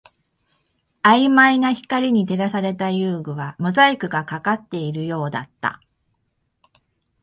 [1.03, 5.79] 曖昧な光に照らされた遊具はモザイクがかかっているようだった